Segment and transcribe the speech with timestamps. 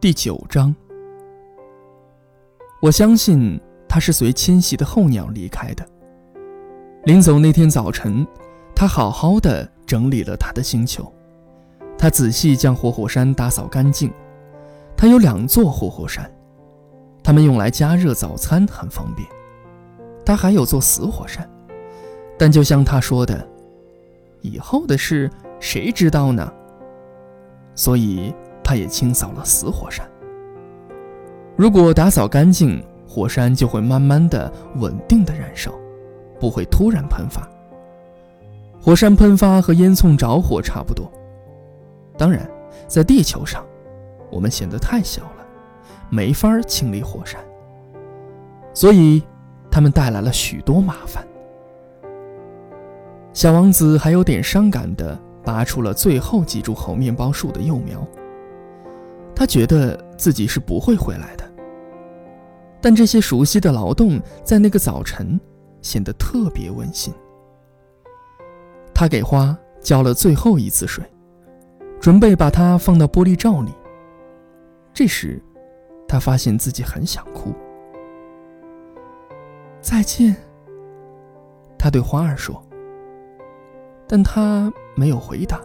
[0.00, 0.74] 第九章，
[2.80, 5.86] 我相信他是随迁徙的候鸟离开的。
[7.04, 8.26] 临走那天早晨，
[8.74, 11.12] 他好好的整理了他的星球，
[11.98, 14.10] 他仔细将活火山打扫干净。
[14.96, 16.32] 他有两座活火山，
[17.22, 19.28] 他们用来加热早餐很方便。
[20.24, 21.46] 他还有座死火山，
[22.38, 23.46] 但就像他说的，
[24.40, 26.50] 以后的事谁知道呢？
[27.74, 28.34] 所以。
[28.70, 30.08] 他也清扫了死火山。
[31.56, 35.72] 如果打扫干净，火山就会慢慢的、稳定的燃烧，
[36.38, 37.42] 不会突然喷发。
[38.80, 41.10] 火山喷发和烟囱着火差不多。
[42.16, 42.48] 当然，
[42.86, 43.66] 在地球上，
[44.30, 45.44] 我们显得太小了，
[46.08, 47.40] 没法清理火山，
[48.72, 49.20] 所以
[49.68, 51.26] 他们带来了许多麻烦。
[53.32, 58.06] 小王子还有点伤感的拔出了最后几株猴面包树的幼苗。
[59.40, 61.50] 他觉得自己是不会回来的，
[62.78, 65.40] 但这些熟悉的劳动在那个早晨
[65.80, 67.10] 显得特别温馨。
[68.92, 71.02] 他给花浇了最后一次水，
[71.98, 73.72] 准备把它放到玻璃罩里。
[74.92, 75.42] 这时，
[76.06, 77.50] 他发现自己很想哭。
[79.80, 80.36] 再见，
[81.78, 82.62] 他对花儿说，
[84.06, 85.58] 但他没有回答。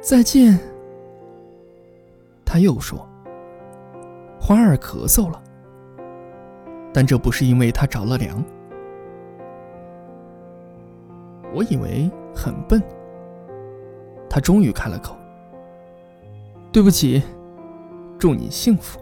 [0.00, 0.58] 再见。
[2.56, 3.06] 他又说
[4.40, 5.38] ：“花儿咳嗽了，
[6.90, 8.42] 但这不是因为他着了凉。”
[11.52, 12.82] 我以为很笨。
[14.26, 15.14] 他终于开了口
[16.72, 17.22] ：“对不起，
[18.18, 18.98] 祝你幸福。”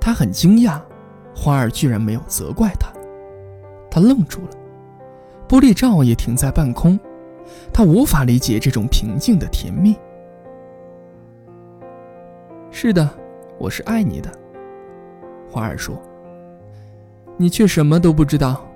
[0.00, 0.80] 他很惊讶，
[1.36, 2.90] 花儿居然没有责怪他。
[3.90, 4.50] 他愣住了，
[5.46, 6.98] 玻璃罩也停在半空。
[7.70, 9.94] 他无法理解这种平静的甜蜜。
[12.84, 13.08] 是的，
[13.58, 14.28] 我是爱你的，
[15.48, 15.96] 花儿说。
[17.36, 18.66] 你却什么都不知道，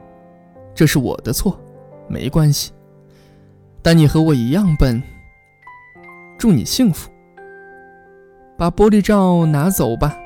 [0.76, 1.58] 这是我的错，
[2.06, 2.72] 没关系。
[3.82, 5.02] 但你和我一样笨。
[6.38, 7.10] 祝你幸福。
[8.56, 10.16] 把玻璃罩拿走吧，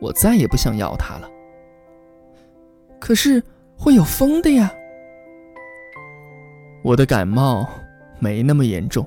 [0.00, 1.28] 我再也不想要它了。
[3.00, 3.42] 可是
[3.76, 4.72] 会有风的呀。
[6.84, 7.68] 我的感冒
[8.20, 9.04] 没那么严重，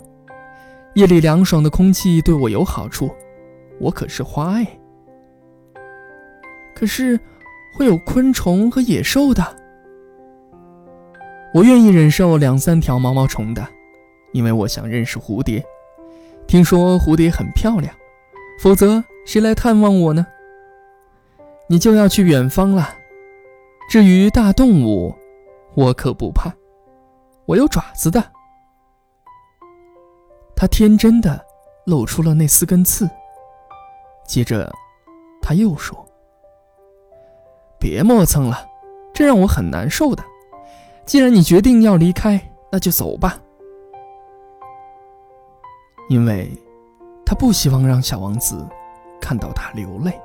[0.95, 3.09] 夜里凉爽的空气对我有好处。
[3.83, 4.79] 我可是花哎，
[6.73, 7.19] 可是
[7.75, 9.43] 会有昆虫和野兽的。
[11.53, 13.67] 我愿意忍受两三条毛毛虫的，
[14.31, 15.61] 因为我想认识蝴蝶。
[16.47, 17.93] 听说蝴蝶很漂亮，
[18.61, 20.25] 否则谁来探望我呢？
[21.67, 22.89] 你就要去远方了。
[23.89, 25.13] 至于大动物，
[25.75, 26.53] 我可不怕，
[27.45, 28.23] 我有爪子的。
[30.55, 31.45] 他天真的
[31.85, 33.09] 露出了那四根刺。
[34.33, 34.73] 接着，
[35.43, 35.95] 他又说
[37.79, 38.67] ：“别磨蹭了，
[39.13, 40.23] 这让我很难受的。
[41.05, 43.39] 既然你决定要离开，那就走吧。”
[46.09, 46.51] 因为，
[47.23, 48.67] 他不希望让小王子
[49.21, 50.19] 看到他流泪。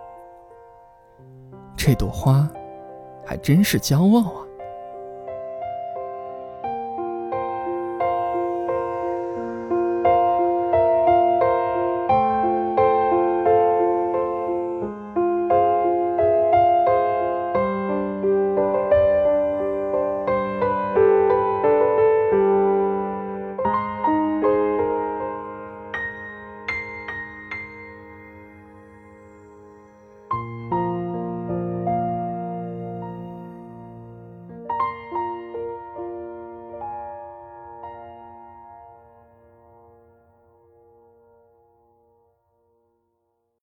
[1.76, 2.48] 这朵花，
[3.26, 4.47] 还真是骄傲啊。